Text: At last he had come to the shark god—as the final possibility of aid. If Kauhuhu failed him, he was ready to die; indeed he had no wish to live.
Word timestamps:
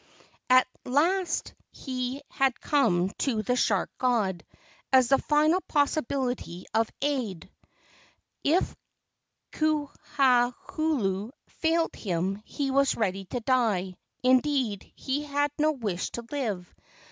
At 0.49 0.67
last 0.83 1.53
he 1.71 2.23
had 2.31 2.59
come 2.59 3.11
to 3.19 3.43
the 3.43 3.55
shark 3.55 3.91
god—as 3.99 5.09
the 5.09 5.19
final 5.19 5.61
possibility 5.67 6.65
of 6.73 6.89
aid. 7.03 7.51
If 8.43 8.75
Kauhuhu 9.51 9.91
failed 11.49 11.95
him, 11.95 12.41
he 12.45 12.71
was 12.71 12.97
ready 12.97 13.25
to 13.25 13.41
die; 13.41 13.93
indeed 14.23 14.91
he 14.95 15.21
had 15.23 15.51
no 15.59 15.69
wish 15.71 16.09
to 16.13 16.25
live. 16.31 16.73